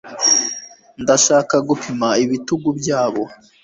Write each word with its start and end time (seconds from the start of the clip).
Ndashaka 1.01 1.55
gupima 1.67 2.07
ibitugu 2.23 2.69
byabo 2.79 3.23